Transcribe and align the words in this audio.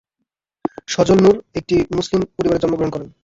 সজল 0.87 1.17
নুর 1.23 1.35
একটি 1.55 1.75
মুসলিম 1.97 2.21
পরিবারে 2.37 2.61
জন্মগ্রহণ 2.61 2.91
করেন। 2.93 3.09